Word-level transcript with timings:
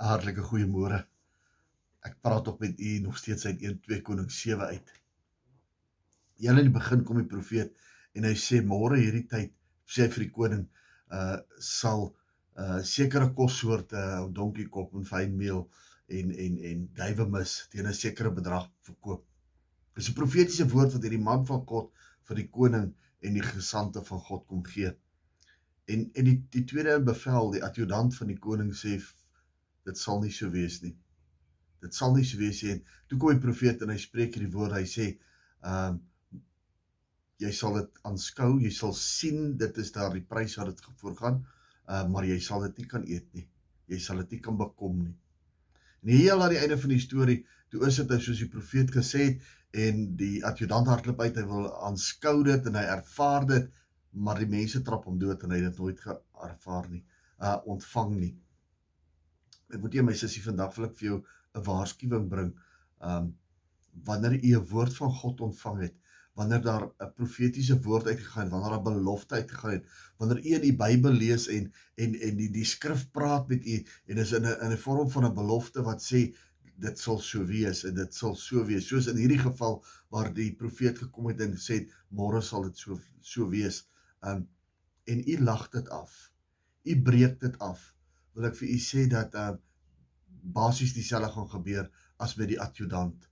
'n 0.00 0.06
Hartlike 0.10 0.42
goeiemôre. 0.42 1.00
Ek 2.08 2.16
praat 2.20 2.48
op 2.48 2.60
met 2.60 2.80
u 2.80 2.98
nog 2.98 3.18
steeds 3.18 3.46
uit 3.46 3.62
1 3.62 3.80
2 3.80 4.02
Konings 4.02 4.40
7 4.40 4.66
uit. 4.66 4.92
Heel 6.42 6.58
in 6.58 6.68
die 6.68 6.78
begin 6.78 7.04
kom 7.04 7.20
die 7.20 7.30
profeet 7.30 7.76
en 8.18 8.26
hy 8.26 8.34
sê 8.34 8.60
môre 8.72 8.98
hierdie 8.98 9.26
tyd 9.30 9.52
sê 9.86 10.06
hy 10.06 10.10
vir 10.16 10.24
die 10.26 10.34
koning 10.38 10.64
uh 11.14 11.38
sal 11.60 12.08
uh 12.58 12.80
sekere 12.82 13.30
kossoorte, 13.38 13.98
uh, 13.98 14.26
donkiekop 14.38 14.94
en 14.98 15.06
fynmeel 15.06 15.62
en 16.18 16.34
en 16.46 16.58
en 16.70 16.84
duiwemis 16.98 17.54
teen 17.70 17.86
'n 17.86 18.00
sekere 18.02 18.34
bedrag 18.34 18.68
verkoop. 18.88 19.24
Dis 19.94 20.10
'n 20.10 20.18
profetiese 20.20 20.68
woord 20.74 20.92
wat 20.92 21.02
hierdie 21.06 21.26
man 21.30 21.46
van 21.46 21.62
God 21.72 21.92
vir 22.28 22.42
die 22.42 22.50
koning 22.58 22.94
en 23.22 23.34
die 23.34 23.46
gesante 23.54 24.04
van 24.04 24.20
God 24.28 24.46
kom 24.46 24.64
gee. 24.74 24.90
En 25.86 26.10
en 26.14 26.24
die 26.24 26.38
die 26.50 26.64
tweede 26.64 27.00
bevel, 27.00 27.52
die 27.52 27.64
adjutant 27.64 28.16
van 28.16 28.32
die 28.32 28.40
koning 28.48 28.72
sê 28.74 28.98
dit 29.84 30.00
sal 30.00 30.22
nie 30.22 30.32
so 30.32 30.50
wees 30.52 30.80
nie. 30.82 30.94
Dit 31.84 31.96
sal 31.96 32.14
nie 32.16 32.24
so 32.24 32.40
wees 32.40 32.62
nie. 32.64 32.80
Toe 33.08 33.18
kom 33.20 33.34
die 33.36 33.44
profeet 33.44 33.82
en 33.84 33.92
hy 33.92 33.98
spreek 34.00 34.36
hierdie 34.36 34.52
woorde. 34.54 34.80
Hy 34.80 34.88
sê, 34.88 35.12
ehm 35.64 35.94
um, 35.94 36.02
jy 37.42 37.50
sal 37.52 37.74
dit 37.76 37.98
aanskou, 38.08 38.54
jy 38.62 38.70
sal 38.72 38.92
sien 38.96 39.56
dit 39.60 39.78
is 39.82 39.90
daar 39.92 40.12
die 40.14 40.22
prys 40.24 40.54
wat 40.60 40.70
dit 40.70 41.00
voorgaan, 41.00 41.40
uh, 41.90 42.04
maar 42.08 42.24
jy 42.28 42.38
sal 42.40 42.62
dit 42.68 42.78
nie 42.80 42.86
kan 42.88 43.04
eet 43.10 43.26
nie. 43.34 43.44
Jy 43.90 43.98
sal 44.00 44.22
dit 44.22 44.36
nie 44.36 44.40
kan 44.44 44.56
bekom 44.60 45.00
nie. 45.02 45.16
En 46.04 46.12
heel 46.14 46.44
aan 46.44 46.54
die 46.54 46.60
einde 46.60 46.78
van 46.80 46.94
die 46.94 47.02
storie, 47.02 47.40
toe 47.72 47.82
is 47.88 47.98
dit 48.00 48.12
nou 48.12 48.20
soos 48.22 48.40
die 48.44 48.50
profeet 48.52 48.92
gesê 48.94 49.26
het 49.26 49.50
en 49.84 50.04
die 50.20 50.38
adjutant 50.46 50.88
hardloop 50.88 51.20
uit, 51.24 51.40
hy 51.40 51.44
wil 51.50 51.68
aanskou 51.88 52.36
dit 52.46 52.70
en 52.70 52.78
hy 52.78 52.84
ervaar 52.94 53.48
dit, 53.50 53.70
maar 54.14 54.38
die 54.38 54.50
mense 54.50 54.82
trap 54.86 55.08
hom 55.08 55.18
dood 55.18 55.42
en 55.42 55.54
hy 55.54 55.58
het 55.58 55.72
dit 55.72 55.80
nooit 55.82 56.02
geervaar 56.04 56.90
nie, 56.92 57.02
uh 57.42 57.56
ontvang 57.74 58.12
nie. 58.20 58.34
Ek 59.74 59.82
moet 59.82 59.94
jy 59.96 60.04
my 60.06 60.14
sussie 60.18 60.42
vandag 60.44 60.76
wil 60.76 60.86
ek 60.88 60.96
vir 60.98 61.08
jou 61.08 61.18
'n 61.54 61.64
waarskuwing 61.68 62.28
bring. 62.30 62.54
Um 63.12 63.34
wanneer 64.06 64.34
jy 64.38 64.54
'n 64.58 64.68
woord 64.70 64.94
van 65.00 65.12
God 65.20 65.40
ontvang 65.48 65.80
het, 65.82 65.94
wanneer 66.38 66.62
daar 66.62 66.84
'n 66.86 67.12
profetiese 67.18 67.76
woord 67.82 68.06
uitgegaan 68.06 68.44
het, 68.44 68.52
wanneer 68.52 68.78
'n 68.78 68.84
belofte 68.88 69.34
uitgegaan 69.34 69.72
het, 69.72 69.86
wanneer 70.18 70.40
jy 70.42 70.58
die 70.60 70.76
Bybel 70.76 71.12
lees 71.12 71.46
en 71.48 71.72
en 71.96 72.14
en 72.28 72.36
die 72.36 72.50
die 72.50 72.64
skrif 72.64 73.10
praat 73.10 73.48
met 73.48 73.66
u 73.66 73.76
en 74.06 74.18
is 74.18 74.32
in 74.32 74.46
'n 74.46 74.56
in 74.66 74.72
'n 74.72 74.82
vorm 74.86 75.10
van 75.10 75.26
'n 75.26 75.34
belofte 75.34 75.82
wat 75.82 76.02
sê 76.02 76.34
dit 76.76 76.98
sal 76.98 77.18
so 77.18 77.44
wees 77.46 77.84
en 77.84 77.94
dit 77.94 78.14
sal 78.14 78.34
so 78.34 78.64
wees. 78.64 78.88
Soos 78.88 79.06
in 79.06 79.16
hierdie 79.16 79.38
geval 79.38 79.84
waar 80.10 80.34
die 80.34 80.52
profeet 80.54 80.98
gekom 80.98 81.26
het 81.26 81.40
en 81.40 81.54
gesê 81.54 81.86
môre 82.10 82.42
sal 82.42 82.62
dit 82.62 82.76
so 82.78 82.98
so 83.20 83.48
wees. 83.48 83.88
Um 84.22 84.48
en 85.04 85.28
u 85.28 85.38
lag 85.38 85.68
dit 85.70 85.88
af. 85.88 86.32
U 86.84 87.02
breek 87.02 87.40
dit 87.40 87.58
af 87.58 87.93
wil 88.34 88.48
ek 88.50 88.58
vir 88.58 88.74
u 88.74 88.78
sê 88.82 89.06
dat 89.10 89.34
uh 89.38 89.54
basies 90.54 90.92
dieselfde 90.92 91.30
gaan 91.32 91.48
gebeur 91.48 91.86
as 92.20 92.34
met 92.36 92.50
die 92.50 92.60
adjutant. 92.60 93.28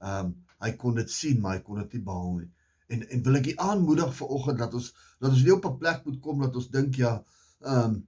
Um 0.00 0.32
hy 0.64 0.70
kon 0.80 0.96
dit 0.96 1.10
sien, 1.12 1.40
maar 1.42 1.58
hy 1.58 1.64
kon 1.66 1.80
dit 1.82 1.98
nie 1.98 2.04
behaal 2.06 2.38
nie. 2.38 2.50
En 2.94 3.04
en 3.04 3.24
wil 3.26 3.38
ek 3.40 3.50
u 3.52 3.54
aanmoedig 3.66 4.14
vanoggend 4.16 4.62
dat 4.62 4.76
ons 4.80 4.90
dat 5.20 5.30
ons 5.30 5.42
nie 5.44 5.54
op 5.54 5.66
'n 5.68 5.78
plek 5.82 6.04
moet 6.04 6.20
kom 6.24 6.40
dat 6.40 6.56
ons 6.56 6.70
dink 6.70 6.96
ja, 7.00 7.14
um 7.60 8.00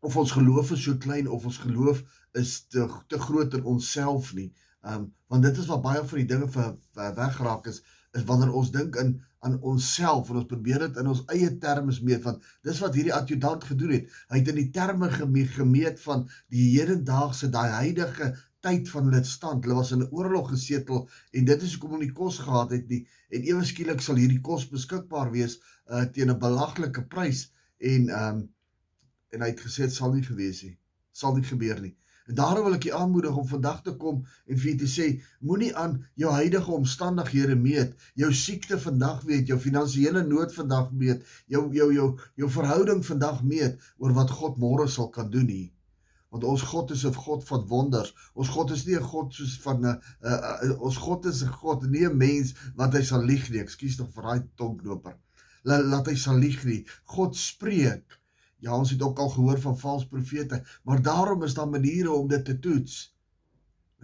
of 0.00 0.16
ons 0.16 0.32
geloof 0.36 0.70
is 0.76 0.82
so 0.82 0.96
klein 0.96 1.28
of 1.28 1.44
ons 1.44 1.58
geloof 1.58 2.02
is 2.32 2.66
te 2.66 2.86
te 3.08 3.18
groot 3.18 3.54
in 3.54 3.64
onsself 3.64 4.34
nie. 4.34 4.52
Um 4.82 5.12
want 5.26 5.42
dit 5.42 5.56
is 5.56 5.70
wat 5.72 5.82
baie 5.82 6.04
van 6.04 6.18
die 6.18 6.28
dinge 6.34 6.48
vir, 6.48 6.76
vir 6.92 7.14
wegraak 7.14 7.66
is 7.72 7.82
is 8.12 8.24
wanneer 8.24 8.52
ons 8.52 8.70
dink 8.72 8.96
in 8.96 9.16
aan 9.46 9.56
onsself 9.70 10.30
en 10.30 10.40
ons 10.40 10.48
probeer 10.50 10.86
dit 10.86 10.98
in 11.02 11.10
ons 11.12 11.22
eie 11.34 11.50
terme 11.62 11.94
meet 12.08 12.24
want 12.26 12.44
dis 12.66 12.80
wat 12.82 12.98
hierdie 12.98 13.14
adjutant 13.14 13.64
gedoen 13.70 13.94
het. 13.96 14.10
Hy 14.32 14.40
het 14.42 14.50
in 14.52 14.60
die 14.60 14.70
terme 14.74 15.10
gemeet 15.56 16.02
van 16.02 16.26
die 16.52 16.68
hedendaagse 16.74 17.50
daai 17.54 17.70
huidige 17.80 18.32
tyd 18.66 18.90
van 18.90 19.10
hulle 19.10 19.22
stand. 19.24 19.64
Hulle 19.64 19.78
was 19.78 19.92
in 19.94 20.02
'n 20.02 20.10
oorlog 20.10 20.50
gesetel 20.54 21.08
en 21.32 21.44
dit 21.44 21.62
is 21.62 21.74
hoekom 21.74 21.96
hulle 21.96 22.06
nie 22.06 22.18
kos 22.22 22.38
gehad 22.38 22.74
het 22.74 22.88
nie. 22.88 23.06
En 23.30 23.42
ewe 23.42 23.64
skielik 23.64 24.00
sal 24.00 24.18
hierdie 24.22 24.40
kos 24.40 24.68
beskikbaar 24.68 25.30
wees 25.30 25.60
uh, 25.90 26.04
teen 26.04 26.30
'n 26.30 26.38
belaglike 26.38 27.06
prys 27.06 27.50
en 27.78 28.08
ehm 28.08 28.36
um, 28.36 28.44
en 29.34 29.42
hy 29.42 29.48
het 29.50 29.60
gesê 29.60 29.84
dit 29.84 29.92
sal 29.92 30.12
nie 30.14 30.22
gewees 30.22 30.62
nie. 30.62 30.76
Sal 31.12 31.34
nie 31.36 31.44
gebeur 31.44 31.80
nie. 31.82 31.96
En 32.26 32.34
daarom 32.34 32.64
wil 32.66 32.74
ek 32.74 32.88
jou 32.88 32.96
aanmoedig 32.98 33.36
om 33.36 33.46
vandag 33.46 33.82
te 33.86 33.94
kom 34.00 34.24
en 34.50 34.58
vir 34.58 34.78
te 34.80 34.88
sê, 34.90 35.06
moenie 35.40 35.70
aan 35.78 36.00
jou 36.18 36.32
huidige 36.34 36.72
omstandighede 36.74 37.54
meet, 37.60 37.94
jou 38.18 38.32
siekte 38.34 38.78
vandag 38.82 39.22
weet, 39.28 39.46
jou 39.46 39.58
finansiële 39.62 40.24
nood 40.26 40.54
vandag 40.54 40.90
meet, 40.90 41.22
jou 41.46 41.62
jou 41.74 41.92
jou 41.94 42.08
jou 42.42 42.50
verhouding 42.50 43.04
vandag 43.06 43.42
meet 43.46 43.88
oor 44.02 44.16
wat 44.18 44.34
God 44.40 44.58
môre 44.58 44.88
sal 44.90 45.10
kan 45.14 45.30
doen 45.30 45.46
nie. 45.46 45.66
Want 46.34 46.44
ons 46.44 46.66
God 46.68 46.90
is 46.90 47.06
'n 47.06 47.14
God 47.14 47.46
van 47.48 47.66
wonders. 47.66 48.12
Ons 48.34 48.48
God 48.48 48.70
is 48.70 48.84
nie 48.86 48.96
'n 48.96 49.08
God 49.12 49.34
soos 49.34 49.54
van 49.62 49.80
'n 49.80 49.94
uh, 50.22 50.40
uh, 50.62 50.80
ons 50.82 50.96
God 50.96 51.26
is 51.26 51.42
'n 51.42 51.52
God, 51.62 51.86
nie 51.90 52.06
'n 52.08 52.16
mens 52.16 52.54
wat 52.74 52.92
hy 52.92 53.02
sal 53.02 53.22
lieg 53.22 53.50
nie. 53.50 53.62
Ekskuus 53.62 53.96
tog 53.96 54.10
vir 54.14 54.22
daai 54.22 54.42
tongloper. 54.56 55.16
Laat 55.62 55.84
laat 55.84 56.06
hy 56.06 56.14
sal 56.14 56.38
lieg 56.38 56.64
nie. 56.64 56.84
God 57.04 57.36
spreek 57.36 58.18
Ja, 58.64 58.76
ons 58.76 58.90
het 58.90 59.02
ook 59.02 59.18
al 59.18 59.28
gehoor 59.28 59.60
van 59.60 59.78
valse 59.78 60.08
profete, 60.08 60.62
maar 60.82 61.02
daarom 61.02 61.42
is 61.42 61.54
daar 61.54 61.68
maniere 61.68 62.10
om 62.10 62.28
dit 62.28 62.44
te 62.44 62.58
toets. 62.58 62.94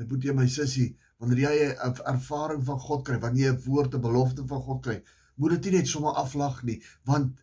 Ek 0.00 0.10
moet 0.10 0.26
jy 0.26 0.34
my 0.36 0.46
sussie, 0.48 0.90
wanneer 1.20 1.40
jy 1.44 1.68
'n 1.72 1.94
ervaring 2.12 2.64
van 2.64 2.78
God 2.78 3.04
kry, 3.06 3.18
wanneer 3.20 3.46
jy 3.46 3.54
'n 3.54 3.64
woord, 3.64 3.94
'n 3.94 4.04
belofte 4.08 4.46
van 4.46 4.60
God 4.68 4.82
kry, 4.82 4.98
moet 5.36 5.50
dit 5.56 5.64
nie 5.64 5.78
net 5.78 5.88
sommer 5.88 6.20
aflag 6.24 6.62
nie, 6.62 6.82
want 7.04 7.40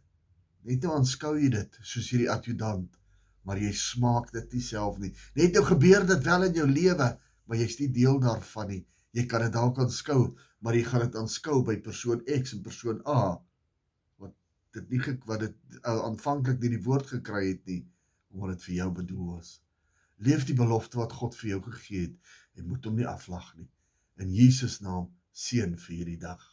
net 0.64 0.84
nou 0.84 0.94
aanskou 0.96 1.34
jy 1.40 1.50
dit 1.50 1.80
soos 1.82 2.10
hierdie 2.10 2.30
adjutant, 2.30 2.98
maar 3.44 3.58
jy 3.58 3.72
smaak 3.74 4.32
dit 4.32 4.54
nie 4.54 4.62
self 4.62 4.98
nie. 5.00 5.14
Net 5.36 5.54
nou 5.54 5.66
gebeur 5.66 6.06
dit 6.06 6.24
wel 6.24 6.44
in 6.44 6.54
jou 6.54 6.68
lewe, 6.68 7.20
maar 7.46 7.58
jy's 7.58 7.80
nie 7.80 7.92
deel 7.92 8.20
daarvan 8.20 8.68
nie. 8.68 8.86
Jy 9.12 9.26
kan 9.26 9.42
dit 9.42 9.54
dalk 9.54 9.80
aanskou, 9.80 10.36
maar 10.60 10.76
jy 10.76 10.84
gaan 10.84 11.02
dit 11.02 11.16
aanskou 11.16 11.64
by 11.64 11.78
persoon 11.78 12.22
X 12.26 12.54
en 12.54 12.62
persoon 12.62 13.02
A 13.08 13.40
dit 14.76 14.90
nie 14.94 15.16
wat 15.30 15.44
dit 15.44 15.69
uh, 15.84 16.04
aanvanklik 16.10 16.60
nie 16.62 16.74
die 16.76 16.84
woord 16.86 17.08
gekry 17.16 17.48
het 17.52 17.66
nie 17.70 17.82
omdat 18.30 18.58
dit 18.58 18.66
vir 18.68 18.76
jou 18.76 18.90
bedoel 19.00 19.30
was. 19.34 19.56
Leef 20.22 20.44
die 20.46 20.58
belofte 20.58 21.00
wat 21.00 21.16
God 21.18 21.36
vir 21.40 21.50
jou 21.56 21.62
gegee 21.72 22.02
het 22.08 22.60
en 22.60 22.68
moet 22.70 22.86
hom 22.86 23.00
nie 23.00 23.08
aflag 23.10 23.48
nie. 23.58 23.70
In 24.22 24.34
Jesus 24.36 24.80
naam 24.86 25.08
seën 25.34 25.74
vir 25.80 25.96
hierdie 25.96 26.20
dag. 26.22 26.44